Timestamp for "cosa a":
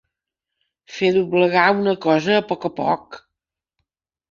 2.07-2.47